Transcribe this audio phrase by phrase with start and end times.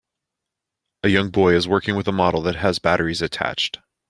[1.03, 3.81] A young boy is working with a model that has batteries attached.